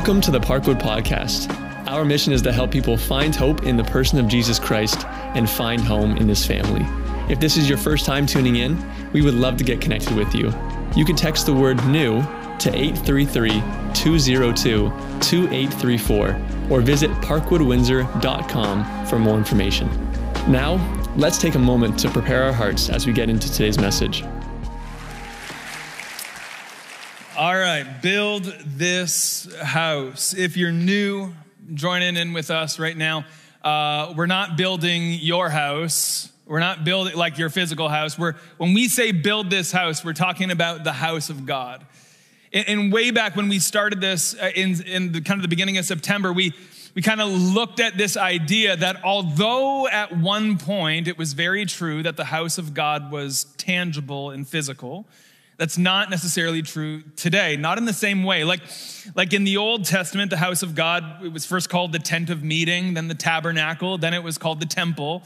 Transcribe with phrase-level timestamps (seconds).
[0.00, 1.54] Welcome to the Parkwood Podcast.
[1.86, 5.48] Our mission is to help people find hope in the person of Jesus Christ and
[5.48, 6.86] find home in His family.
[7.30, 8.82] If this is your first time tuning in,
[9.12, 10.54] we would love to get connected with you.
[10.96, 14.88] You can text the word new to 833 202
[15.20, 16.40] 2834
[16.70, 19.86] or visit parkwoodwindsor.com for more information.
[20.50, 24.24] Now, let's take a moment to prepare our hearts as we get into today's message.
[27.50, 30.34] All right, build this house.
[30.34, 31.34] If you're new,
[31.74, 33.24] joining in with us right now.
[33.64, 36.30] Uh, we're not building your house.
[36.46, 38.16] We're not building like your physical house.
[38.16, 41.84] We're, when we say build this house, we're talking about the house of God.
[42.52, 45.48] And, and way back when we started this uh, in, in the kind of the
[45.48, 46.54] beginning of September, we,
[46.94, 51.66] we kind of looked at this idea that although at one point it was very
[51.66, 55.04] true that the house of God was tangible and physical,
[55.60, 58.44] that's not necessarily true today, not in the same way.
[58.44, 58.62] Like,
[59.14, 62.30] like in the Old Testament, the house of God, it was first called the tent
[62.30, 65.22] of meeting, then the tabernacle, then it was called the temple.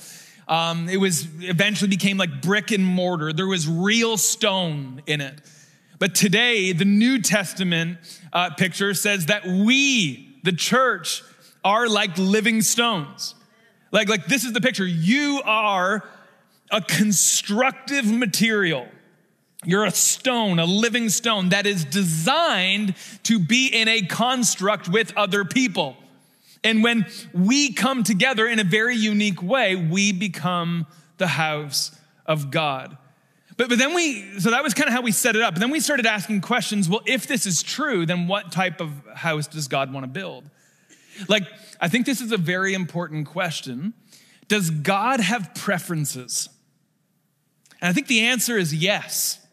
[0.49, 3.33] Um, it was eventually became like brick and mortar.
[3.33, 5.41] There was real stone in it.
[6.01, 7.99] But today, the New Testament
[8.33, 11.23] uh, picture says that we, the church,
[11.65, 13.37] are like living stones.
[13.93, 14.85] Like, like this is the picture.
[14.85, 16.03] You are
[16.73, 18.89] a constructive material
[19.67, 25.17] you're a stone, a living stone that is designed to be in a construct with
[25.17, 25.97] other people.
[26.63, 30.87] And when we come together in a very unique way, we become
[31.19, 32.97] the house of God.
[33.57, 35.57] But, but then we, so that was kind of how we set it up.
[35.57, 39.47] Then we started asking questions well, if this is true, then what type of house
[39.47, 40.51] does God want to build?
[41.29, 41.45] Like,
[41.81, 43.95] I think this is a very important question.
[44.49, 46.49] Does God have preferences?
[47.81, 49.44] And I think the answer is yes.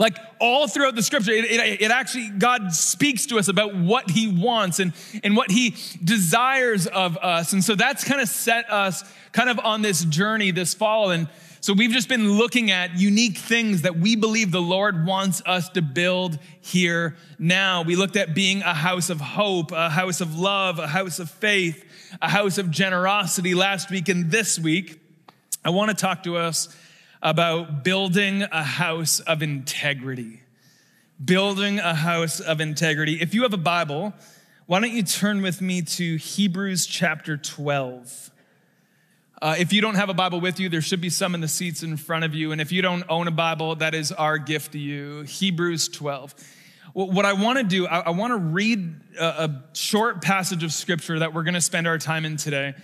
[0.00, 4.10] Like all throughout the scripture, it, it, it, actually, God speaks to us about what
[4.10, 7.52] he wants and, and what he desires of us.
[7.52, 11.10] And so that's kind of set us kind of on this journey this fall.
[11.10, 11.28] And
[11.60, 15.68] so we've just been looking at unique things that we believe the Lord wants us
[15.68, 17.82] to build here now.
[17.82, 21.28] We looked at being a house of hope, a house of love, a house of
[21.28, 21.84] faith,
[22.22, 24.98] a house of generosity last week and this week.
[25.62, 26.74] I want to talk to us
[27.22, 30.40] about building a house of integrity.
[31.22, 33.20] Building a house of integrity.
[33.20, 34.14] If you have a Bible,
[34.66, 38.30] why don't you turn with me to Hebrews chapter 12?
[39.42, 41.48] Uh, if you don't have a Bible with you, there should be some in the
[41.48, 42.52] seats in front of you.
[42.52, 45.22] And if you don't own a Bible, that is our gift to you.
[45.22, 46.34] Hebrews 12.
[46.92, 51.20] Well, what I want to do, I, want to read a short passage of scripture
[51.20, 52.74] that we're going to spend our time in today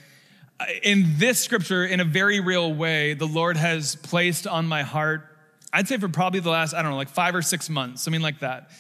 [0.82, 5.36] in this scripture, in a very real way, the Lord has placed on my heart,
[5.72, 8.22] I'd say for probably the last, I don't know, like five or six months, something
[8.22, 8.70] like that.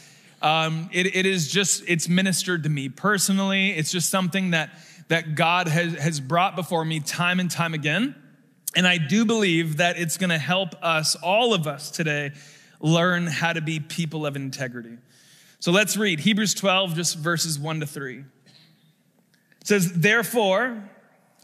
[0.40, 3.70] Um, it, it is just, it's ministered to me personally.
[3.70, 4.70] It's just something that,
[5.08, 8.14] that God has, has brought before me time and time again.
[8.74, 12.32] And I do believe that it's going to help us, all of us today,
[12.80, 14.98] learn how to be people of integrity.
[15.60, 18.18] So let's read Hebrews 12, just verses 1 to 3.
[18.18, 18.26] It
[19.64, 20.90] says, Therefore,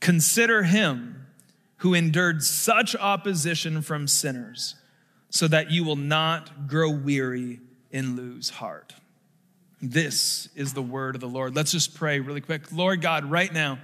[0.00, 1.26] Consider him
[1.78, 4.74] who endured such opposition from sinners,
[5.30, 7.60] so that you will not grow weary
[7.92, 8.94] and lose heart.
[9.80, 11.56] This is the word of the Lord.
[11.56, 12.70] Let's just pray really quick.
[12.72, 13.78] Lord God, right now,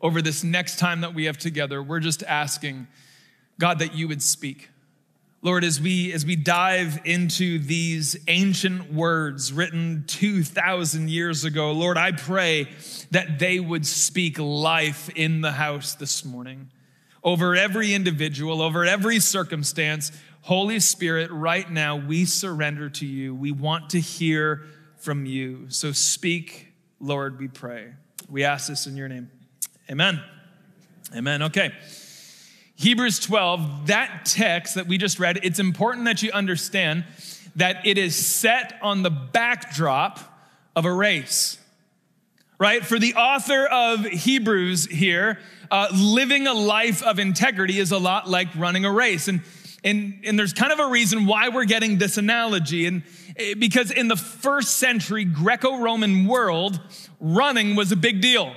[0.00, 2.86] over this next time that we have together, we're just asking,
[3.58, 4.68] God, that you would speak.
[5.40, 11.96] Lord, as we, as we dive into these ancient words written 2,000 years ago, Lord,
[11.96, 12.68] I pray
[13.12, 16.70] that they would speak life in the house this morning.
[17.22, 20.10] Over every individual, over every circumstance,
[20.42, 23.32] Holy Spirit, right now we surrender to you.
[23.32, 24.62] We want to hear
[24.96, 25.66] from you.
[25.68, 27.92] So speak, Lord, we pray.
[28.28, 29.30] We ask this in your name.
[29.88, 30.20] Amen.
[31.14, 31.42] Amen.
[31.42, 31.72] Okay.
[32.80, 37.04] Hebrews 12, that text that we just read, it's important that you understand
[37.56, 40.20] that it is set on the backdrop
[40.76, 41.58] of a race,
[42.56, 42.86] right?
[42.86, 45.40] For the author of Hebrews here,
[45.72, 49.26] uh, living a life of integrity is a lot like running a race.
[49.26, 49.42] And
[49.84, 52.86] and, and there's kind of a reason why we're getting this analogy.
[52.86, 53.04] And
[53.36, 56.80] eh, because in the first century Greco Roman world,
[57.20, 58.54] running was a big deal.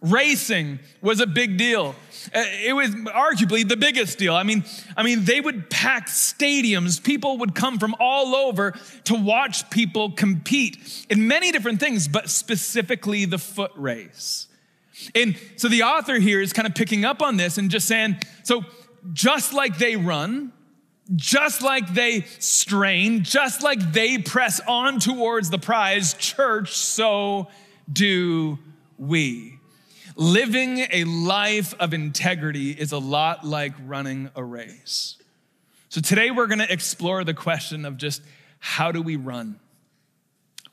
[0.00, 1.94] Racing was a big deal.
[2.34, 4.34] Uh, it was arguably the biggest deal.
[4.34, 4.64] I mean,
[4.96, 7.02] I mean, they would pack stadiums.
[7.02, 8.72] People would come from all over
[9.04, 14.48] to watch people compete in many different things, but specifically the foot race.
[15.14, 18.18] And so the author here is kind of picking up on this and just saying,
[18.42, 18.64] so
[19.12, 20.52] just like they run,
[21.14, 27.48] just like they strain, just like they press on towards the prize, church, so
[27.92, 28.58] do
[28.96, 29.59] we.
[30.20, 35.16] Living a life of integrity is a lot like running a race.
[35.88, 38.20] So today we're going to explore the question of just
[38.58, 39.58] how do we run?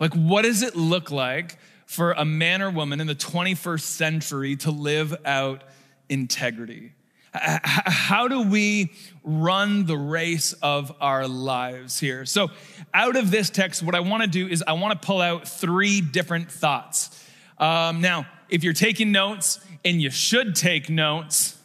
[0.01, 4.57] Like, what does it look like for a man or woman in the 21st century
[4.57, 5.63] to live out
[6.09, 6.91] integrity?
[7.33, 8.91] How do we
[9.23, 12.25] run the race of our lives here?
[12.25, 12.49] So,
[12.93, 15.47] out of this text, what I want to do is I want to pull out
[15.47, 17.23] three different thoughts.
[17.57, 21.57] Um, now, if you're taking notes, and you should take notes,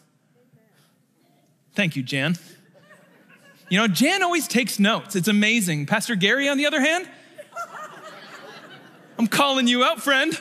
[1.74, 2.36] thank you, Jan.
[3.68, 5.16] You know, Jan always takes notes.
[5.16, 5.86] It's amazing.
[5.86, 7.08] Pastor Gary, on the other hand,
[9.18, 10.38] I'm calling you out, friend.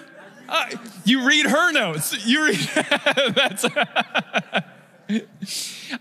[0.49, 0.65] Uh,
[1.05, 2.25] you read her notes.
[2.25, 2.55] You read
[3.35, 3.65] that's.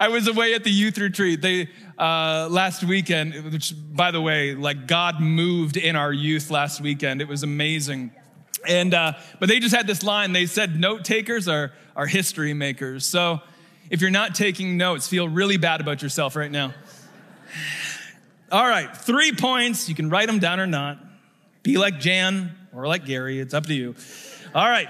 [0.00, 1.40] I was away at the youth retreat.
[1.40, 6.80] They uh, last weekend, which by the way, like God moved in our youth last
[6.80, 7.20] weekend.
[7.20, 8.10] It was amazing.
[8.68, 10.32] And uh, but they just had this line.
[10.32, 13.40] They said, "Note takers are are history makers." So
[13.88, 16.74] if you're not taking notes, feel really bad about yourself right now.
[18.52, 19.88] All right, three points.
[19.88, 20.98] You can write them down or not.
[21.62, 23.40] Be like Jan or like Gary.
[23.40, 23.94] It's up to you.
[24.54, 24.88] All right.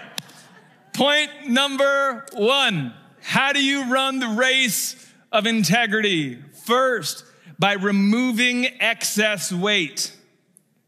[0.92, 4.96] Point number one How do you run the race
[5.30, 6.36] of integrity?
[6.64, 7.24] First,
[7.58, 10.16] by removing excess weight.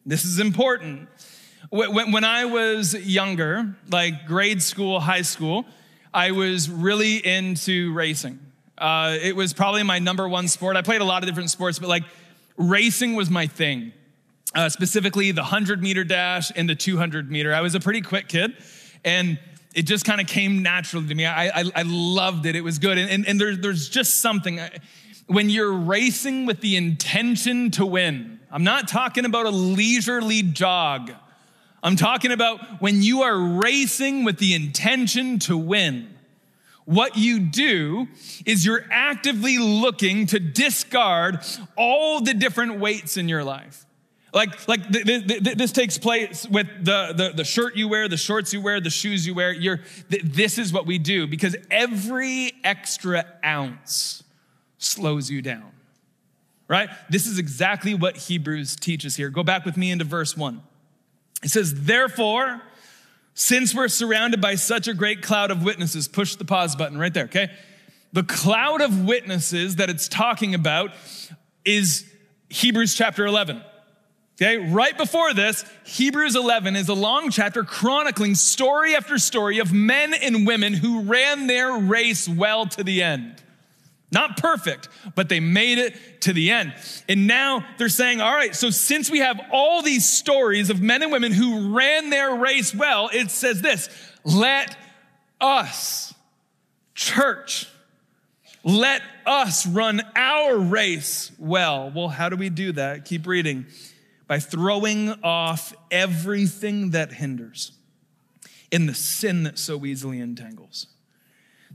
[0.05, 1.08] This is important.
[1.72, 5.64] When I was younger, like grade school, high school,
[6.12, 8.40] I was really into racing.
[8.76, 10.76] Uh, it was probably my number one sport.
[10.76, 12.02] I played a lot of different sports, but like
[12.58, 13.94] racing was my thing.
[14.54, 17.54] Uh, specifically, the 100 meter dash and the 200 meter.
[17.54, 18.54] I was a pretty quick kid,
[19.02, 19.38] and
[19.74, 21.24] it just kind of came naturally to me.
[21.24, 22.54] I, I, I, loved it.
[22.54, 22.98] It was good.
[22.98, 24.60] And, and, and there, there's just something
[25.26, 28.40] when you're racing with the intention to win.
[28.50, 31.12] I'm not talking about a leisurely jog.
[31.82, 36.08] I'm talking about when you are racing with the intention to win.
[36.84, 38.08] What you do
[38.44, 41.44] is you're actively looking to discard
[41.76, 43.87] all the different weights in your life.
[44.34, 48.08] Like, like th- th- th- this takes place with the, the, the, shirt you wear,
[48.08, 49.52] the shorts you wear, the shoes you wear.
[49.52, 54.25] You're, this is what we do because every extra ounce
[54.79, 55.70] slows you down,
[56.67, 56.88] right?
[57.11, 59.29] This is exactly what Hebrews teaches here.
[59.29, 60.62] Go back with me into verse one.
[61.42, 62.62] It says, therefore,
[63.34, 67.12] since we're surrounded by such a great cloud of witnesses, push the pause button right
[67.12, 67.50] there, okay?
[68.12, 70.92] The cloud of witnesses that it's talking about
[71.64, 72.10] is
[72.50, 73.62] Hebrews chapter 11.
[74.40, 79.72] Okay, right before this, Hebrews 11 is a long chapter chronicling story after story of
[79.72, 83.41] men and women who ran their race well to the end.
[84.12, 86.74] Not perfect, but they made it to the end.
[87.08, 91.02] And now they're saying, all right, so since we have all these stories of men
[91.02, 93.88] and women who ran their race well, it says this
[94.22, 94.76] let
[95.40, 96.14] us,
[96.94, 97.69] church,
[98.62, 101.90] let us run our race well.
[101.94, 103.06] Well, how do we do that?
[103.06, 103.66] Keep reading.
[104.28, 107.72] By throwing off everything that hinders
[108.70, 110.86] in the sin that so easily entangles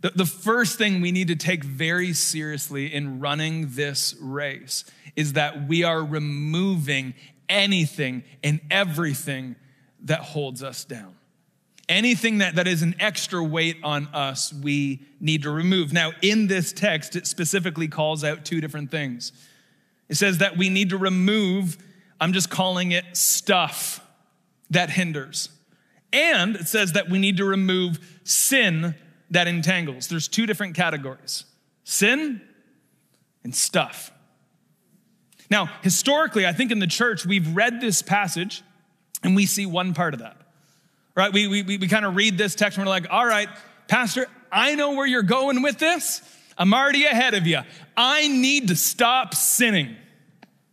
[0.01, 4.85] the, the first thing we need to take very seriously in running this race
[5.15, 7.15] is that we are removing
[7.49, 9.55] anything and everything
[10.03, 11.15] that holds us down.
[11.89, 15.93] Anything that, that is an extra weight on us, we need to remove.
[15.93, 19.31] Now, in this text, it specifically calls out two different things.
[20.09, 21.77] It says that we need to remove,
[22.19, 24.05] I'm just calling it stuff
[24.69, 25.49] that hinders.
[26.11, 28.95] And it says that we need to remove sin
[29.31, 30.07] that entangles.
[30.07, 31.45] There's two different categories
[31.83, 32.41] sin
[33.43, 34.11] and stuff.
[35.49, 38.61] Now, historically, I think in the church, we've read this passage
[39.23, 40.35] and we see one part of that,
[41.15, 41.31] right?
[41.31, 43.47] We, we, we kind of read this text and we're like, all right,
[43.87, 46.21] Pastor, I know where you're going with this.
[46.57, 47.59] I'm already ahead of you.
[47.95, 49.95] I need to stop sinning.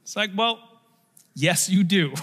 [0.03, 0.59] It's like, well,
[1.35, 2.15] yes, you do.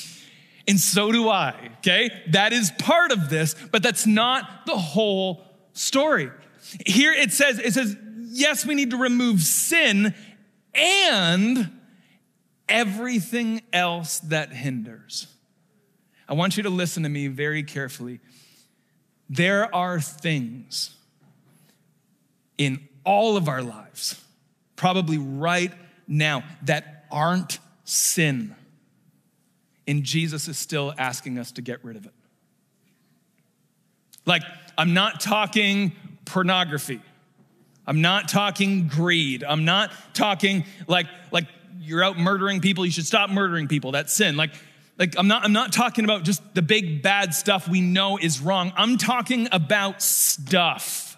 [0.68, 2.10] and so do I, okay?
[2.30, 6.30] That is part of this, but that's not the whole story.
[6.86, 10.14] Here it says, it says, yes, we need to remove sin
[10.74, 11.70] and
[12.68, 15.26] everything else that hinders.
[16.28, 18.20] I want you to listen to me very carefully.
[19.28, 20.96] There are things
[22.56, 24.22] in all of our lives,
[24.76, 25.72] probably right
[26.06, 28.54] now, that aren't sin.
[29.86, 32.14] And Jesus is still asking us to get rid of it.
[34.24, 34.42] Like,
[34.76, 35.92] I'm not talking
[36.24, 37.00] pornography.
[37.86, 39.44] I'm not talking greed.
[39.44, 41.46] I'm not talking like, like
[41.80, 43.92] you're out murdering people, you should stop murdering people.
[43.92, 44.36] That's sin.
[44.36, 44.50] Like,
[44.98, 48.40] like I'm not, I'm not talking about just the big bad stuff we know is
[48.40, 48.72] wrong.
[48.76, 51.12] I'm talking about stuff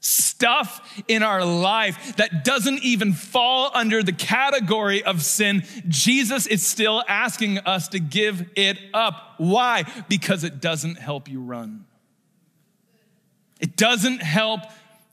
[0.00, 6.66] stuff in our life that doesn't even fall under the category of sin, Jesus is
[6.66, 9.34] still asking us to give it up.
[9.36, 9.84] Why?
[10.08, 11.84] Because it doesn't help you run.
[13.60, 14.62] It doesn't help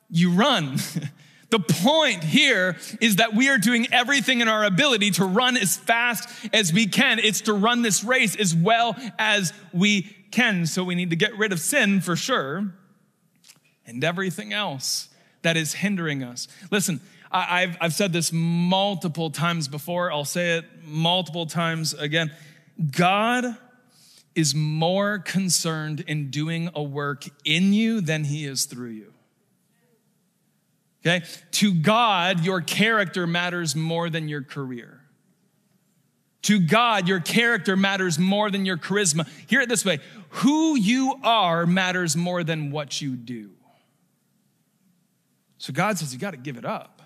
[0.09, 0.77] you run.
[1.49, 5.77] The point here is that we are doing everything in our ability to run as
[5.77, 7.19] fast as we can.
[7.19, 10.01] It's to run this race as well as we
[10.31, 10.65] can.
[10.65, 12.73] So we need to get rid of sin for sure
[13.85, 15.07] and everything else
[15.43, 16.49] that is hindering us.
[16.69, 16.99] Listen,
[17.31, 20.11] I've, I've said this multiple times before.
[20.11, 22.33] I'll say it multiple times again.
[22.91, 23.57] God
[24.37, 29.13] is more concerned in doing a work in you than he is through you.
[31.05, 31.25] Okay?
[31.51, 35.01] To God, your character matters more than your career.
[36.43, 39.27] To God, your character matters more than your charisma.
[39.47, 43.49] Hear it this way who you are matters more than what you do.
[45.57, 47.01] So God says, you got to give it up.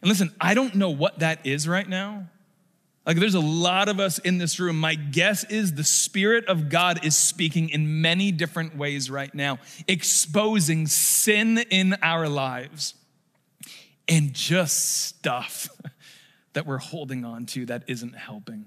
[0.00, 2.28] And listen, I don't know what that is right now.
[3.06, 4.78] Like, there's a lot of us in this room.
[4.78, 9.58] My guess is the Spirit of God is speaking in many different ways right now,
[9.88, 12.94] exposing sin in our lives
[14.06, 15.70] and just stuff
[16.52, 18.66] that we're holding on to that isn't helping.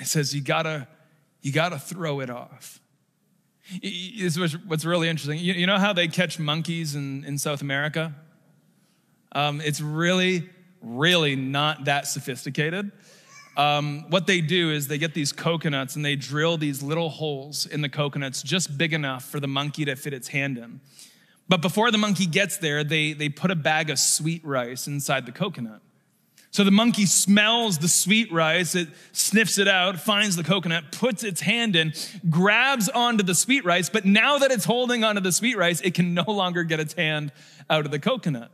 [0.00, 0.88] It says, you gotta,
[1.42, 2.80] you gotta throw it off.
[3.82, 5.38] This is what's really interesting.
[5.40, 8.14] You, know how they catch monkeys in, in South America?
[9.32, 10.48] Um, it's really,
[10.86, 12.92] really not that sophisticated.
[13.56, 17.64] Um, what they do is they get these coconuts and they drill these little holes
[17.64, 20.80] in the coconuts just big enough for the monkey to fit its hand in.
[21.48, 25.26] But before the monkey gets there, they, they put a bag of sweet rice inside
[25.26, 25.80] the coconut.
[26.50, 31.22] So the monkey smells the sweet rice, it sniffs it out, finds the coconut, puts
[31.22, 31.92] its hand in,
[32.30, 35.92] grabs onto the sweet rice, but now that it's holding onto the sweet rice, it
[35.92, 37.30] can no longer get its hand
[37.68, 38.50] out of the coconut.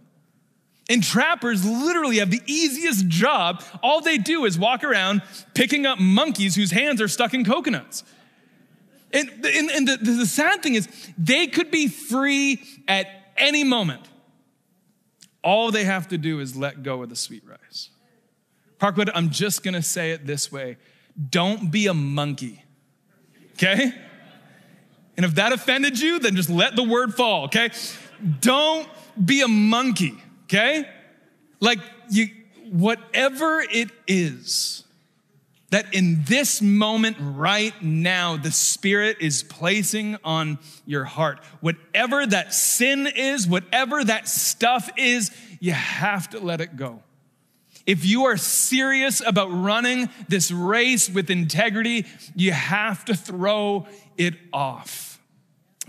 [0.90, 3.62] And trappers literally have the easiest job.
[3.82, 5.22] All they do is walk around
[5.54, 8.04] picking up monkeys whose hands are stuck in coconuts.
[9.12, 14.08] And, and, and the, the sad thing is, they could be free at any moment.
[15.44, 17.90] All they have to do is let go of the sweet rice.
[18.78, 20.76] Parkwood, I'm just gonna say it this way
[21.30, 22.64] don't be a monkey,
[23.54, 23.92] okay?
[25.16, 27.70] And if that offended you, then just let the word fall, okay?
[28.40, 28.88] Don't
[29.22, 30.21] be a monkey,
[30.52, 30.88] okay?
[31.60, 31.78] Like,
[32.10, 32.28] you,
[32.70, 34.84] whatever it is
[35.70, 41.40] that in this moment right now, the Spirit is placing on your heart.
[41.60, 45.30] Whatever that sin is, whatever that stuff is,
[45.60, 47.02] you have to let it go.
[47.86, 52.04] If you are serious about running this race with integrity,
[52.36, 53.86] you have to throw
[54.18, 55.11] it off.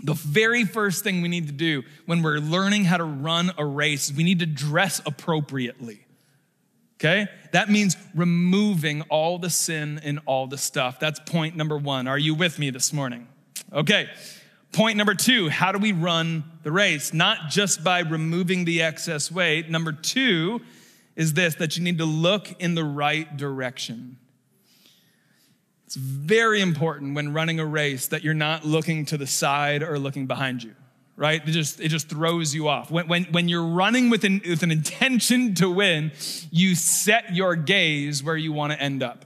[0.02, 3.64] The very first thing we need to do when we're learning how to run a
[3.64, 6.04] race is we need to dress appropriately
[7.04, 7.28] okay?
[7.52, 10.98] That means removing all the sin and all the stuff.
[10.98, 12.08] That's point number one.
[12.08, 13.28] Are you with me this morning?
[13.72, 14.08] Okay.
[14.72, 17.12] Point number two how do we run the race?
[17.12, 19.70] Not just by removing the excess weight.
[19.70, 20.60] Number two
[21.14, 24.18] is this that you need to look in the right direction.
[25.94, 29.96] It's very important when running a race that you're not looking to the side or
[29.96, 30.74] looking behind you
[31.16, 31.46] right?
[31.46, 32.90] It just, it just throws you off.
[32.90, 36.10] When, when, when you're running with an, with an intention to win,
[36.50, 39.24] you set your gaze where you want to end up,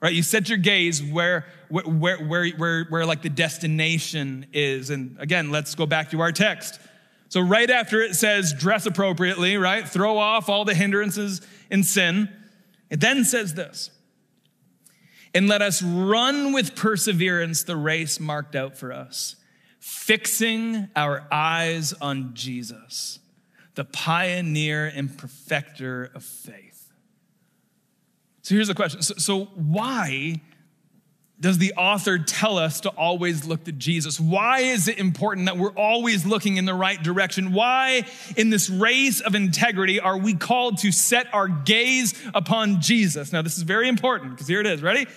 [0.00, 0.12] right?
[0.12, 4.90] You set your gaze where, where, where, where, where like the destination is.
[4.90, 6.80] And again, let's go back to our text.
[7.28, 9.88] So right after it says dress appropriately, right?
[9.88, 11.40] Throw off all the hindrances
[11.70, 12.28] and sin.
[12.90, 13.90] It then says this.
[15.34, 19.36] And let us run with perseverance the race marked out for us
[19.82, 23.18] fixing our eyes on Jesus,
[23.74, 26.92] the pioneer and perfecter of faith.
[28.42, 29.02] So here's the question.
[29.02, 30.40] So, so why
[31.42, 34.20] does the author tell us to always look to Jesus?
[34.20, 37.52] Why is it important that we're always looking in the right direction?
[37.52, 38.06] Why,
[38.36, 43.32] in this race of integrity, are we called to set our gaze upon Jesus?
[43.32, 44.82] Now, this is very important because here it is.
[44.82, 45.08] Ready?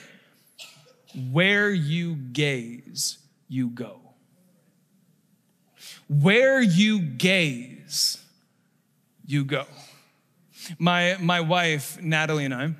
[1.31, 3.99] Where you gaze, you go.
[6.09, 8.17] Where you gaze,
[9.27, 9.65] you go.
[10.79, 12.73] My, my wife, Natalie, and I,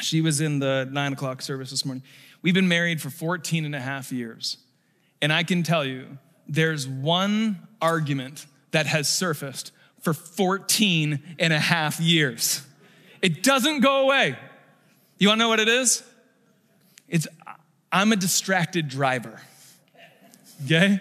[0.00, 2.02] she was in the nine o'clock service this morning.
[2.42, 4.58] We've been married for 14 and a half years.
[5.20, 6.18] And I can tell you,
[6.48, 9.70] there's one argument that has surfaced
[10.00, 12.62] for 14 and a half years.
[13.22, 14.36] It doesn't go away.
[15.18, 16.02] You wanna know what it is?
[17.08, 17.28] It's,
[17.92, 19.40] I'm a distracted driver.
[20.64, 21.00] Okay?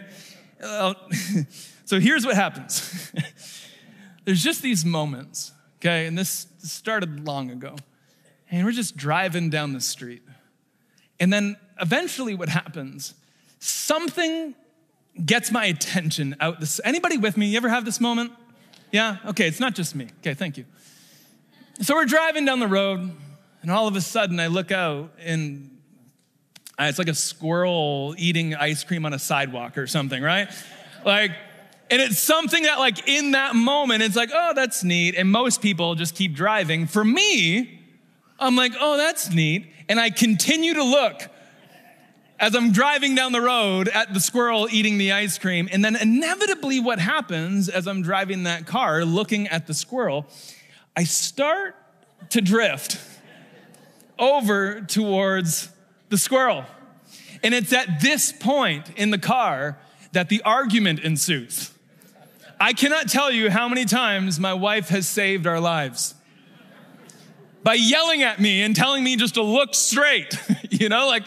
[1.86, 3.12] so here's what happens
[4.26, 6.06] there's just these moments, okay?
[6.06, 7.76] And this started long ago.
[8.52, 10.22] And we're just driving down the street.
[11.22, 13.14] And then eventually what happens,
[13.60, 14.56] something
[15.24, 16.82] gets my attention out this.
[16.84, 17.46] Anybody with me?
[17.46, 18.34] You ever have this moment?
[18.92, 19.18] Yeah?
[19.28, 20.10] Okay, it's not just me.
[20.20, 20.66] Okay, thank you.
[21.82, 23.12] So we're driving down the road,
[23.62, 25.70] and all of a sudden I look out and
[26.80, 30.50] it's like a squirrel eating ice cream on a sidewalk or something, right?
[31.06, 31.32] Like,
[31.92, 35.14] and it's something that, like, in that moment, it's like, oh, that's neat.
[35.16, 36.88] And most people just keep driving.
[36.88, 37.80] For me,
[38.40, 39.68] I'm like, oh, that's neat.
[39.92, 41.22] And I continue to look
[42.40, 45.68] as I'm driving down the road at the squirrel eating the ice cream.
[45.70, 50.28] And then inevitably, what happens as I'm driving that car looking at the squirrel,
[50.96, 51.76] I start
[52.30, 53.02] to drift
[54.18, 55.68] over towards
[56.08, 56.64] the squirrel.
[57.44, 59.78] And it's at this point in the car
[60.14, 61.70] that the argument ensues.
[62.62, 66.16] I cannot tell you how many times my wife has saved our lives
[67.64, 70.38] by yelling at me and telling me just to look straight,
[70.70, 71.24] you know, like,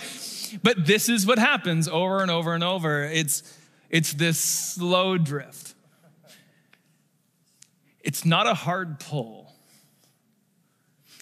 [0.62, 3.04] but this is what happens over and over and over.
[3.04, 3.42] It's,
[3.90, 5.74] it's this slow drift.
[8.00, 9.52] It's not a hard pull,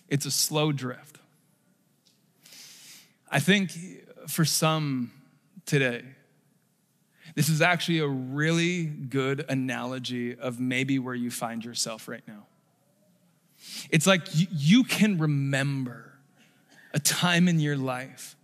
[0.08, 1.18] it's a slow drift.
[3.30, 3.72] I think
[4.28, 5.10] for some
[5.64, 6.04] today,
[7.34, 12.46] this is actually a really good analogy of maybe where you find yourself right now.
[13.90, 16.12] It's like you can remember
[16.94, 18.36] a time in your life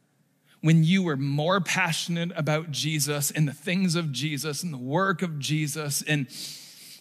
[0.60, 5.22] when you were more passionate about Jesus and the things of Jesus and the work
[5.22, 6.26] of Jesus and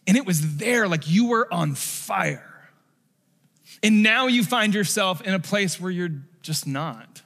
[0.08, 2.70] and it was there like you were on fire.
[3.84, 7.22] And now you find yourself in a place where you're just not.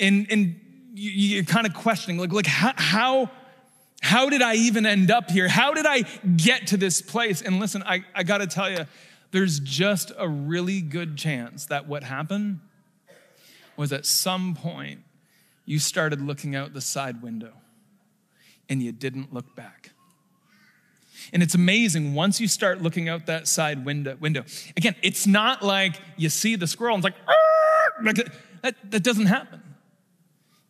[0.00, 0.60] And and
[0.94, 3.30] you're kind of questioning like like how, how
[4.00, 5.48] how did I even end up here?
[5.48, 6.02] How did I
[6.36, 7.40] get to this place?
[7.40, 8.84] And listen, I, I got to tell you,
[9.34, 12.60] there's just a really good chance that what happened
[13.76, 15.00] was at some point
[15.64, 17.50] you started looking out the side window
[18.68, 19.90] and you didn't look back.
[21.32, 24.14] And it's amazing once you start looking out that side window.
[24.20, 24.44] window.
[24.76, 27.16] Again, it's not like you see the squirrel and it's
[28.04, 28.28] like,
[28.62, 29.60] that, that doesn't happen.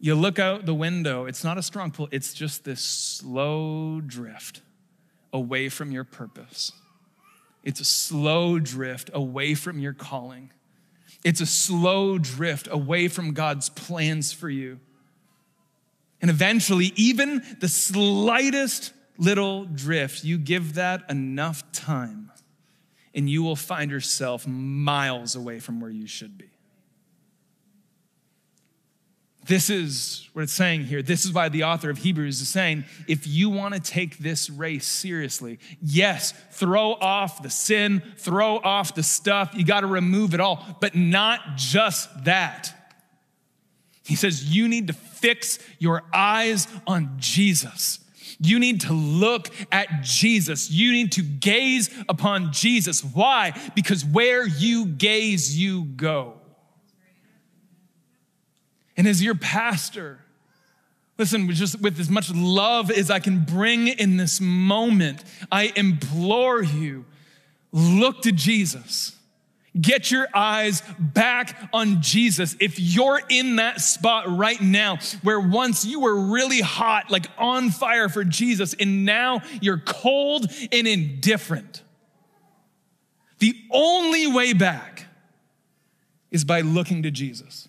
[0.01, 4.63] You look out the window, it's not a strong pull, it's just this slow drift
[5.35, 6.73] away from your purpose.
[7.65, 10.51] It's a slow drift away from your calling.
[11.25, 14.79] It's a slow drift away from God's plans for you.
[16.21, 22.31] And eventually, even the slightest little drift, you give that enough time,
[23.15, 26.51] and you will find yourself miles away from where you should be.
[29.47, 31.03] This is what it's saying here.
[31.03, 34.49] This is why the author of Hebrews is saying if you want to take this
[34.49, 39.51] race seriously, yes, throw off the sin, throw off the stuff.
[39.55, 42.75] You got to remove it all, but not just that.
[44.05, 48.01] He says you need to fix your eyes on Jesus.
[48.41, 50.71] You need to look at Jesus.
[50.71, 53.05] You need to gaze upon Jesus.
[53.05, 53.53] Why?
[53.75, 56.41] Because where you gaze, you go.
[58.97, 60.21] And as your pastor,
[61.19, 66.63] listen, just with as much love as I can bring in this moment, I implore
[66.63, 67.05] you
[67.73, 69.17] look to Jesus.
[69.81, 72.57] Get your eyes back on Jesus.
[72.61, 77.71] If you're in that spot right now where once you were really hot, like on
[77.71, 81.83] fire for Jesus, and now you're cold and indifferent,
[83.41, 85.07] the only way back
[86.31, 87.69] is by looking to Jesus.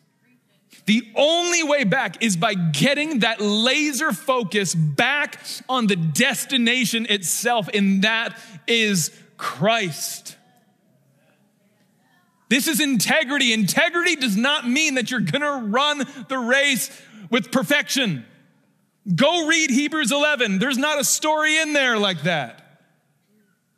[0.85, 7.67] The only way back is by getting that laser focus back on the destination itself,
[7.73, 10.37] and that is Christ.
[12.49, 13.51] This is integrity.
[13.51, 16.91] Integrity does not mean that you're gonna run the race
[17.31, 18.25] with perfection.
[19.13, 20.59] Go read Hebrews 11.
[20.59, 22.64] There's not a story in there like that.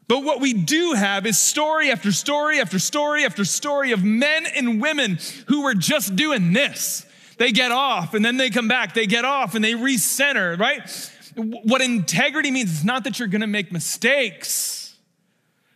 [0.08, 4.46] But what we do have is story after story after story after story of men
[4.46, 7.06] and women who were just doing this.
[7.38, 8.94] They get off and then they come back.
[8.94, 11.12] They get off and they recenter, right?
[11.36, 14.96] What integrity means is not that you're gonna make mistakes,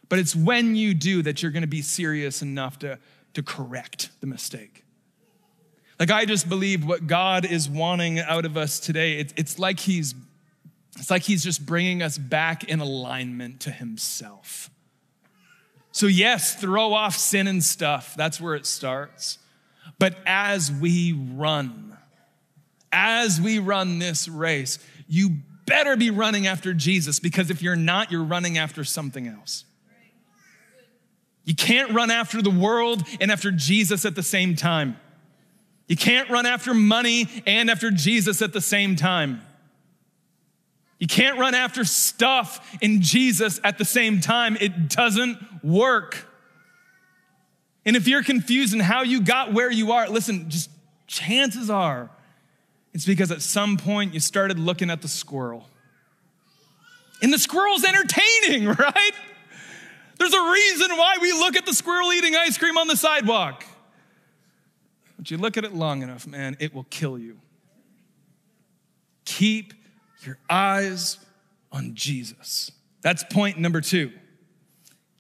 [0.08, 3.00] but it's when you do that you're gonna be serious enough to,
[3.34, 4.86] to correct the mistake.
[6.00, 9.80] Like, I just believe what God is wanting out of us today, it, it's like
[9.80, 10.16] He's
[11.02, 14.70] it's like he's just bringing us back in alignment to himself.
[15.92, 18.14] So, yes, throw off sin and stuff.
[18.16, 19.40] That's where it starts.
[19.98, 21.98] But as we run,
[22.92, 28.12] as we run this race, you better be running after Jesus because if you're not,
[28.12, 29.66] you're running after something else.
[31.46, 34.98] You can't run after the world and after Jesus at the same time.
[35.88, 39.42] You can't run after money and after Jesus at the same time.
[41.02, 44.56] You can't run after stuff in Jesus at the same time.
[44.62, 46.28] It doesn't work.
[47.84, 50.70] And if you're confused in how you got where you are, listen, just
[51.08, 52.12] chances are
[52.94, 55.68] it's because at some point you started looking at the squirrel.
[57.24, 59.12] And the squirrel's entertaining, right?
[60.20, 63.66] There's a reason why we look at the squirrel eating ice cream on the sidewalk.
[65.18, 67.40] But you look at it long enough, man, it will kill you.
[69.26, 69.74] Keep
[70.26, 71.20] your eyes
[71.72, 72.72] on Jesus.
[73.02, 74.12] That's point number two.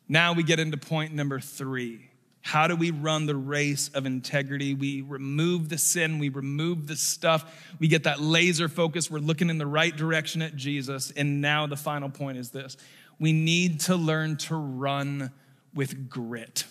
[0.07, 2.09] Now we get into point number three.
[2.41, 4.73] How do we run the race of integrity?
[4.73, 9.49] We remove the sin, we remove the stuff, we get that laser focus, we're looking
[9.49, 11.11] in the right direction at Jesus.
[11.11, 12.77] And now the final point is this
[13.19, 15.31] we need to learn to run
[15.73, 16.65] with grit.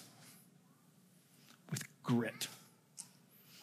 [1.71, 2.49] With grit.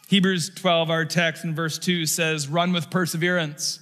[0.07, 3.81] Hebrews 12, our text in verse 2 says, Run with perseverance.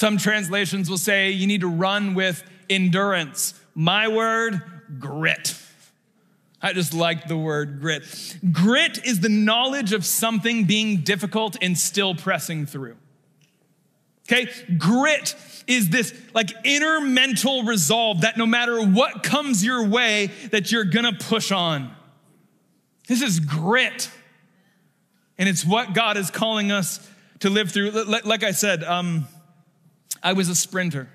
[0.00, 3.52] Some translations will say you need to run with endurance.
[3.74, 4.62] My word,
[4.98, 5.54] grit.
[6.62, 8.38] I just like the word grit.
[8.50, 12.96] Grit is the knowledge of something being difficult and still pressing through.
[14.26, 14.50] Okay?
[14.78, 15.36] Grit
[15.66, 20.84] is this like inner mental resolve that no matter what comes your way that you're
[20.84, 21.94] going to push on.
[23.06, 24.10] This is grit.
[25.36, 27.06] And it's what God is calling us
[27.40, 27.90] to live through.
[27.90, 29.28] Like I said, um,
[30.22, 31.08] I was a sprinter,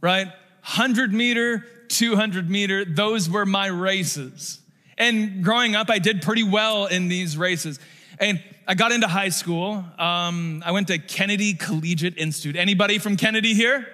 [0.00, 0.26] right?
[0.26, 4.60] 100 meter, 200 meter, those were my races.
[4.98, 7.80] And growing up, I did pretty well in these races.
[8.18, 9.84] And I got into high school.
[9.98, 12.56] Um, I went to Kennedy Collegiate Institute.
[12.56, 13.86] Anybody from Kennedy here?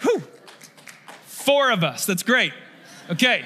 [0.00, 0.22] Whew.
[1.26, 2.06] Four of us.
[2.06, 2.52] That's great.
[3.10, 3.44] Okay.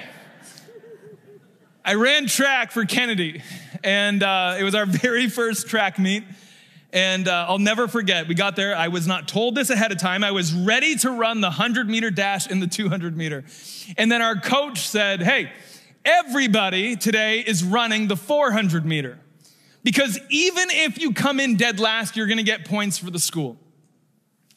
[1.83, 3.41] I ran track for Kennedy,
[3.83, 6.23] and uh, it was our very first track meet.
[6.97, 8.75] And uh, I'll never forget, we got there.
[8.75, 10.23] I was not told this ahead of time.
[10.23, 13.45] I was ready to run the 100 meter dash and the 200 meter.
[13.99, 15.51] And then our coach said, Hey,
[16.03, 19.19] everybody today is running the 400 meter.
[19.83, 23.57] Because even if you come in dead last, you're gonna get points for the school.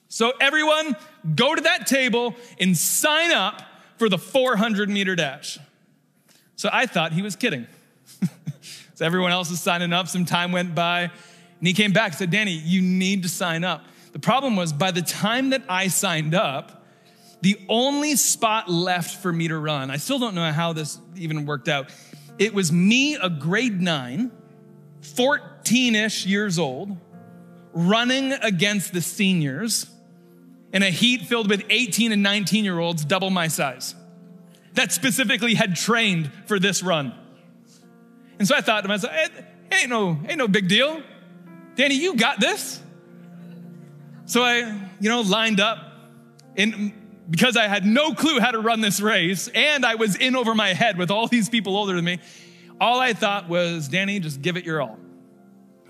[0.09, 0.97] So everyone,
[1.35, 3.61] go to that table and sign up
[3.99, 5.59] for the 400 meter dash.
[6.57, 7.67] So I thought he was kidding.
[8.95, 10.09] so everyone else is signing up.
[10.09, 11.11] Some time went by.
[11.61, 13.85] And he came back and said, Danny, you need to sign up.
[14.13, 16.85] The problem was by the time that I signed up,
[17.43, 21.47] the only spot left for me to run, I still don't know how this even
[21.47, 21.91] worked out.
[22.39, 24.33] It was me, a grade nine,
[25.03, 26.97] 14 ish years old,
[27.73, 29.87] running against the seniors
[30.73, 33.95] in a heat filled with 18 and 19 year olds, double my size
[34.75, 37.13] that specifically had trained for this run.
[38.39, 39.13] And so I thought to myself,
[39.73, 41.03] ain't no, ain't no big deal.
[41.81, 42.79] Danny, you got this.
[44.27, 44.59] So I,
[45.01, 45.79] you know, lined up
[46.55, 46.93] and
[47.31, 50.55] because I had no clue how to run this race and I was in over
[50.55, 52.19] my head with all these people older than me,
[52.83, 54.99] all I thought was, Danny, just give it your all.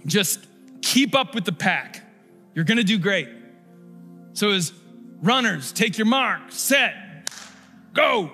[0.07, 0.47] Just
[0.81, 2.05] keep up with the pack.
[2.55, 3.29] You're gonna do great.
[4.35, 4.73] So as
[5.21, 6.95] runners, take your mark, set,
[7.95, 8.31] go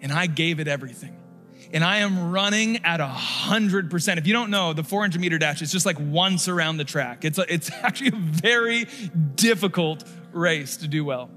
[0.00, 1.16] and I gave it everything.
[1.72, 4.18] And I am running at a hundred percent.
[4.18, 7.24] If you don't know, the 400 meter dash is just like once around the track.
[7.24, 8.86] It's, a, it's actually a very
[9.34, 11.30] difficult race to do well.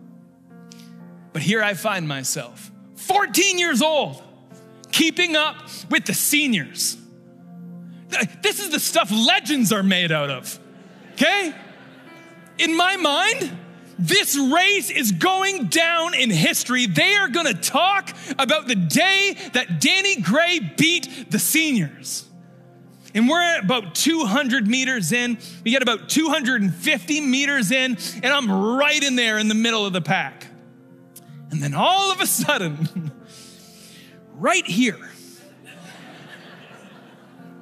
[1.33, 4.21] But here I find myself, 14 years old,
[4.91, 5.55] keeping up
[5.89, 6.97] with the seniors.
[8.41, 10.59] This is the stuff legends are made out of,
[11.13, 11.55] okay?
[12.57, 13.57] In my mind,
[13.97, 16.85] this race is going down in history.
[16.85, 22.25] They are going to talk about the day that Danny Gray beat the seniors.
[23.13, 25.37] And we're at about 200 meters in.
[25.63, 29.93] We get about 250 meters in, and I'm right in there in the middle of
[29.93, 30.47] the pack.
[31.49, 33.11] And then all of a sudden,
[34.33, 35.09] right here,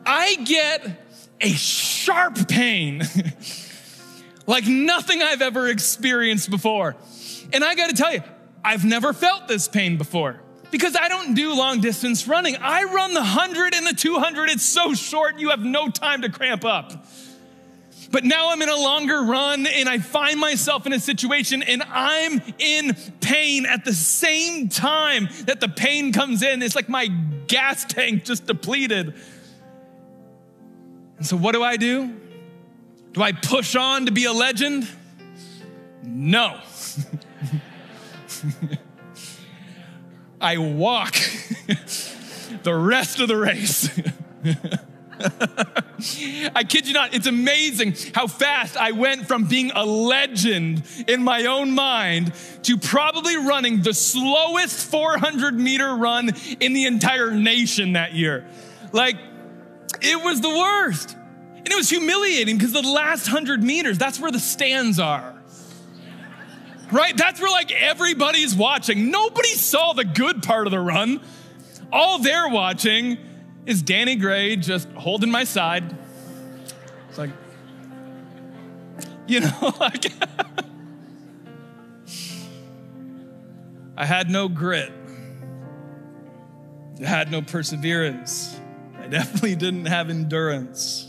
[0.06, 1.06] I get
[1.42, 3.02] a sharp pain
[4.50, 6.96] like nothing I've ever experienced before.
[7.54, 8.24] And I gotta tell you,
[8.66, 12.58] I've never felt this pain before because I don't do long distance running.
[12.60, 14.50] I run the 100 and the 200.
[14.50, 17.06] It's so short, you have no time to cramp up.
[18.12, 21.84] But now I'm in a longer run and I find myself in a situation and
[21.84, 26.64] I'm in pain at the same time that the pain comes in.
[26.64, 27.06] It's like my
[27.46, 29.14] gas tank just depleted.
[31.18, 32.16] And so, what do I do?
[33.14, 34.88] Do I push on to be a legend?
[36.04, 36.60] No.
[40.42, 41.14] I walk
[42.64, 43.90] the rest of the race.
[46.56, 51.24] I kid you not, it's amazing how fast I went from being a legend in
[51.24, 57.94] my own mind to probably running the slowest 400 meter run in the entire nation
[57.94, 58.46] that year.
[58.94, 59.18] Like,
[60.02, 61.18] it was the worst.
[61.70, 65.36] And it was humiliating because the last 100 meters, that's where the stands are
[66.92, 67.16] right?
[67.16, 69.12] That's where like everybody's watching.
[69.12, 71.22] Nobody saw the good part of the run.
[71.94, 73.20] All they're watching
[73.68, 75.96] is Danny Gray just holding my side.
[77.10, 77.30] It's like,
[79.28, 80.12] you know, like
[83.96, 84.92] I had no grit.
[87.00, 88.60] I had no perseverance.
[89.00, 91.09] I definitely didn't have endurance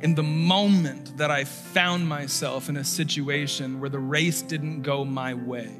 [0.00, 5.04] in the moment that I found myself in a situation where the race didn't go
[5.04, 5.70] my way,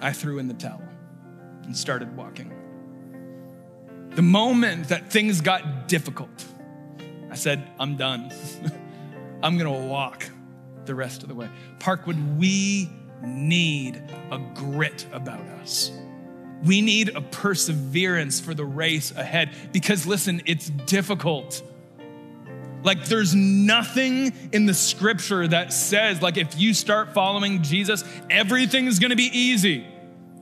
[0.00, 0.82] I threw in the towel
[1.64, 2.52] and started walking.
[4.10, 6.44] The moment that things got difficult,
[7.30, 8.32] I said, I'm done.
[9.42, 10.30] I'm gonna walk
[10.84, 11.50] the rest of the way.
[11.78, 12.88] Parkwood, we
[13.24, 15.90] need a grit about us.
[16.64, 21.62] We need a perseverance for the race ahead because, listen, it's difficult.
[22.86, 28.86] Like, there's nothing in the scripture that says, like, if you start following Jesus, everything
[28.86, 29.84] is gonna be easy.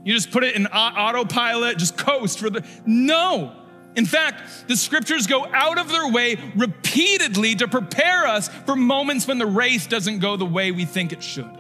[0.05, 2.63] You just put it in autopilot, just coast for the.
[2.85, 3.57] No.
[3.97, 9.27] In fact, the scriptures go out of their way repeatedly to prepare us for moments
[9.27, 11.51] when the race doesn't go the way we think it should.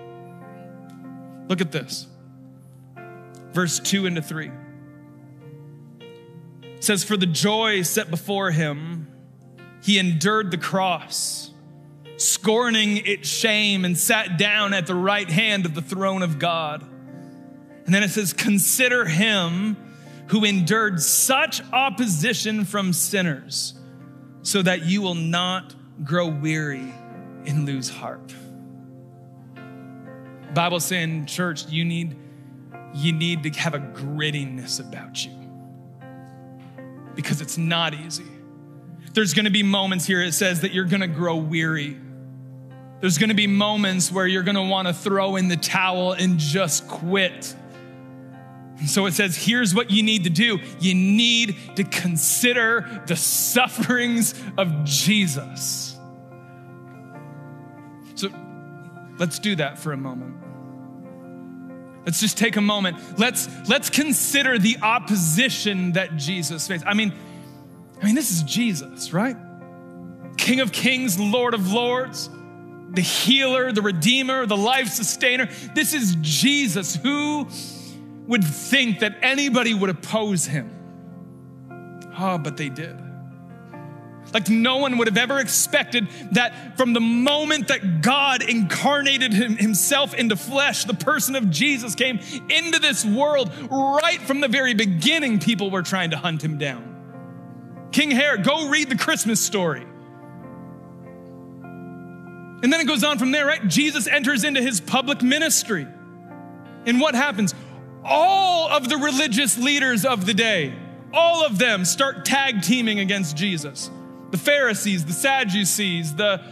[1.48, 2.06] Look at this.
[3.54, 4.50] Verse 2 into 3.
[6.62, 9.13] It says, For the joy set before him,
[9.84, 11.50] he endured the cross,
[12.16, 16.82] scorning its shame, and sat down at the right hand of the throne of God.
[17.84, 19.76] And then it says, Consider him
[20.28, 23.74] who endured such opposition from sinners,
[24.40, 26.94] so that you will not grow weary
[27.44, 28.34] and lose heart.
[30.54, 32.16] Bible saying, church, you need,
[32.94, 35.32] you need to have a grittiness about you.
[37.14, 38.24] Because it's not easy.
[39.14, 41.96] There's gonna be moments here, it says that you're gonna grow weary.
[43.00, 47.54] There's gonna be moments where you're gonna wanna throw in the towel and just quit.
[48.78, 53.14] And so it says, here's what you need to do you need to consider the
[53.14, 55.96] sufferings of Jesus.
[58.16, 58.28] So
[59.18, 60.34] let's do that for a moment.
[62.04, 62.98] Let's just take a moment.
[63.18, 66.84] Let's, let's consider the opposition that Jesus faced.
[66.86, 67.14] I mean,
[68.04, 69.34] I mean, this is Jesus, right?
[70.36, 72.28] King of kings, Lord of lords,
[72.90, 75.48] the healer, the redeemer, the life sustainer.
[75.74, 76.96] This is Jesus.
[76.96, 77.48] Who
[78.26, 80.70] would think that anybody would oppose him?
[82.18, 83.00] Oh, but they did.
[84.34, 90.12] Like no one would have ever expected that from the moment that God incarnated himself
[90.12, 92.18] into flesh, the person of Jesus came
[92.50, 96.93] into this world, right from the very beginning, people were trying to hunt him down.
[97.94, 99.86] King Herod, go read the Christmas story.
[101.62, 103.64] And then it goes on from there, right?
[103.68, 105.86] Jesus enters into his public ministry.
[106.86, 107.54] And what happens?
[108.02, 110.74] All of the religious leaders of the day,
[111.12, 113.92] all of them start tag teaming against Jesus.
[114.32, 116.42] The Pharisees, the Sadducees, the,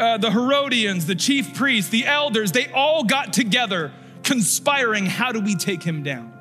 [0.00, 3.92] uh, the Herodians, the chief priests, the elders, they all got together
[4.24, 6.37] conspiring how do we take him down?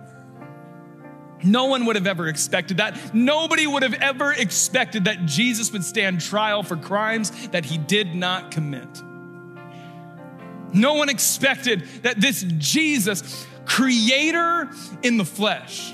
[1.44, 3.14] No one would have ever expected that.
[3.14, 8.16] Nobody would have ever expected that Jesus would stand trial for crimes that he did
[8.16, 8.88] not commit.
[10.74, 14.70] No one expected that this Jesus, creator
[15.04, 15.94] in the flesh,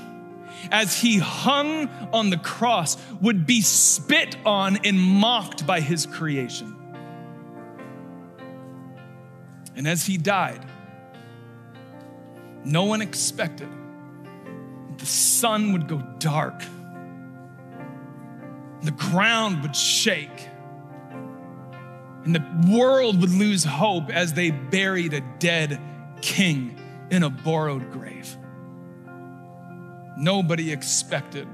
[0.72, 6.76] as he hung on the cross, would be spit on and mocked by his creation.
[9.76, 10.66] And as he died,
[12.64, 13.68] no one expected
[15.04, 16.64] the sun would go dark,
[18.84, 20.48] the ground would shake,
[22.24, 25.78] and the world would lose hope as they buried a dead
[26.22, 26.80] king
[27.12, 28.38] in a borrowed grave.
[30.18, 31.50] Nobody expected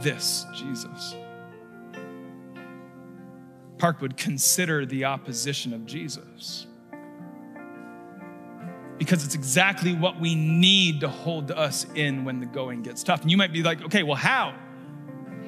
[0.00, 1.14] this Jesus.
[3.76, 6.66] Parkwood consider the opposition of Jesus
[9.00, 13.22] because it's exactly what we need to hold us in when the going gets tough.
[13.22, 14.54] And you might be like, okay, well, how?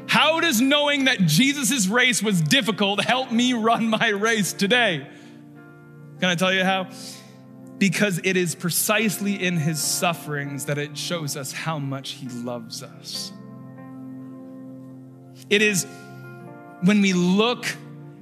[0.08, 5.06] How does knowing that Jesus' race was difficult help me run my race today?
[6.18, 6.88] Can I tell you how?
[7.76, 12.82] Because it is precisely in his sufferings that it shows us how much he loves
[12.82, 13.32] us.
[15.50, 15.86] It is
[16.80, 17.66] when we look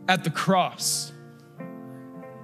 [0.09, 1.10] at the cross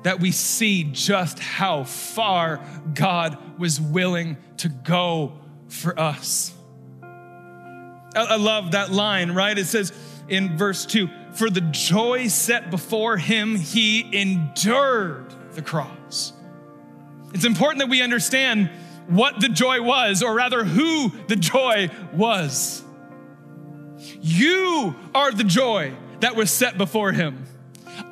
[0.07, 2.64] that we see just how far
[2.95, 5.33] God was willing to go
[5.66, 6.55] for us.
[7.03, 9.59] I love that line, right?
[9.59, 9.92] It says
[10.29, 16.33] in verse 2 For the joy set before him, he endured the cross.
[17.35, 18.71] It's important that we understand
[19.09, 22.85] what the joy was, or rather, who the joy was.
[24.21, 27.45] You are the joy that was set before him.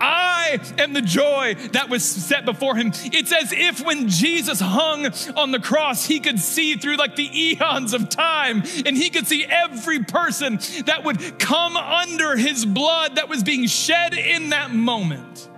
[0.00, 2.92] I am the joy that was set before him.
[2.94, 7.30] It's as if when Jesus hung on the cross, he could see through like the
[7.32, 13.16] eons of time and he could see every person that would come under his blood
[13.16, 15.48] that was being shed in that moment.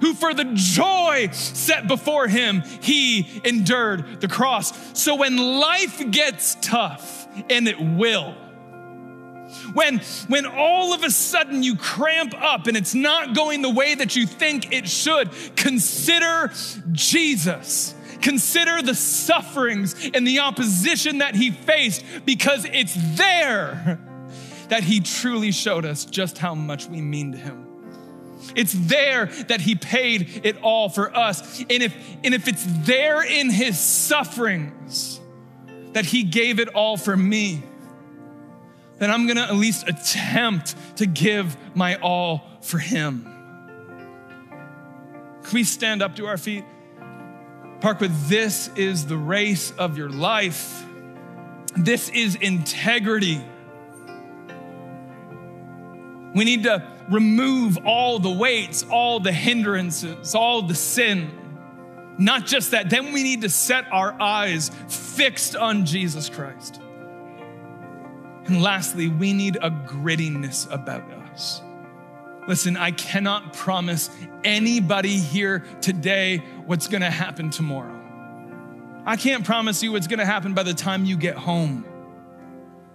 [0.00, 4.98] Who, for the joy set before him, he endured the cross.
[4.98, 8.34] So when life gets tough, and it will,
[9.72, 13.94] when, when all of a sudden you cramp up and it's not going the way
[13.94, 16.52] that you think it should, consider
[16.92, 17.94] Jesus.
[18.20, 23.98] Consider the sufferings and the opposition that he faced because it's there
[24.68, 27.64] that he truly showed us just how much we mean to him.
[28.54, 31.60] It's there that he paid it all for us.
[31.60, 35.20] And if, and if it's there in his sufferings
[35.92, 37.62] that he gave it all for me,
[38.98, 43.24] then I'm gonna at least attempt to give my all for Him.
[45.42, 46.64] Can we stand up to our feet?
[47.80, 50.84] Parkwood, this is the race of your life.
[51.76, 53.44] This is integrity.
[56.34, 61.30] We need to remove all the weights, all the hindrances, all the sin.
[62.16, 66.80] Not just that, then we need to set our eyes fixed on Jesus Christ.
[68.46, 71.62] And lastly, we need a grittiness about us.
[72.46, 74.10] Listen, I cannot promise
[74.42, 78.00] anybody here today what's gonna happen tomorrow.
[79.06, 81.86] I can't promise you what's gonna happen by the time you get home.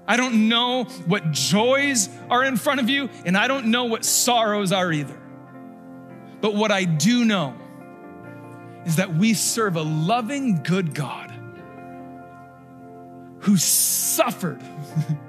[0.07, 4.05] I don't know what joys are in front of you, and I don't know what
[4.05, 5.19] sorrows are either.
[6.41, 7.55] But what I do know
[8.85, 11.31] is that we serve a loving, good God
[13.39, 14.61] who suffered.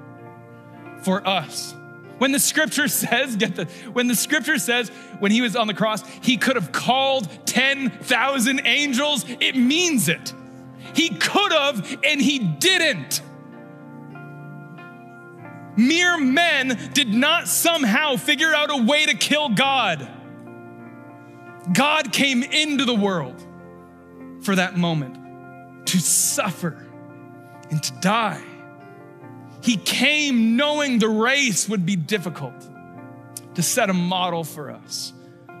[1.03, 1.75] for us.
[2.17, 5.73] When the scripture says, get the, when the scripture says when he was on the
[5.73, 10.33] cross, he could have called 10,000 angels, it means it.
[10.93, 13.21] He could have and he didn't.
[15.77, 20.07] Mere men did not somehow figure out a way to kill God.
[21.73, 23.45] God came into the world
[24.41, 26.85] for that moment to suffer
[27.69, 28.43] and to die.
[29.61, 32.67] He came knowing the race would be difficult
[33.55, 35.13] to set a model for us,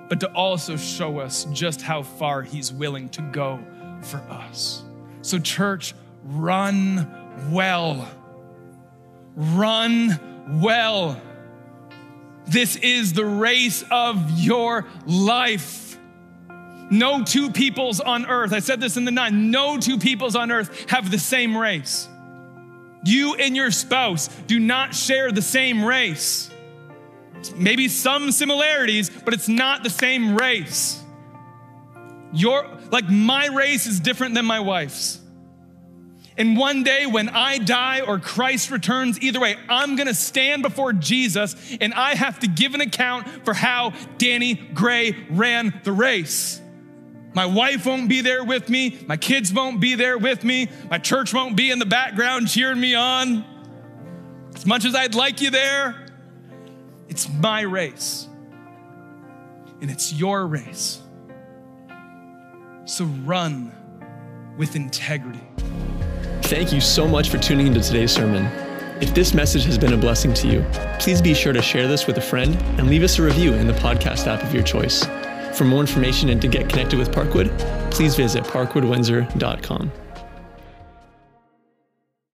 [0.09, 3.59] but to also show us just how far He's willing to go
[4.01, 4.83] for us.
[5.21, 7.07] So, church, run
[7.51, 8.09] well.
[9.35, 11.21] Run well.
[12.47, 15.97] This is the race of your life.
[16.89, 20.51] No two peoples on earth, I said this in the nine, no two peoples on
[20.51, 22.09] earth have the same race.
[23.03, 26.49] You and your spouse do not share the same race.
[27.55, 31.01] Maybe some similarities, but it's not the same race.
[32.33, 35.19] Your like my race is different than my wife's.
[36.37, 40.93] And one day when I die or Christ returns, either way, I'm gonna stand before
[40.93, 46.60] Jesus and I have to give an account for how Danny Gray ran the race.
[47.33, 48.99] My wife won't be there with me.
[49.07, 50.69] My kids won't be there with me.
[50.89, 53.45] My church won't be in the background cheering me on.
[54.55, 56.07] As much as I'd like you there,
[57.07, 58.27] it's my race.
[59.81, 61.01] And it's your race.
[62.85, 63.71] So run
[64.57, 65.39] with integrity.
[66.43, 68.45] Thank you so much for tuning into today's sermon.
[69.01, 70.65] If this message has been a blessing to you,
[70.99, 73.65] please be sure to share this with a friend and leave us a review in
[73.65, 75.05] the podcast app of your choice.
[75.53, 77.49] For more information and to get connected with Parkwood,
[77.91, 79.91] please visit parkwoodwindsor.com.